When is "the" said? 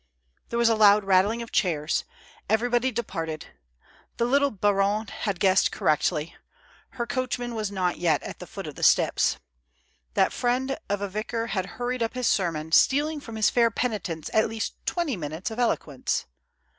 4.17-4.25, 8.39-8.47, 8.73-8.81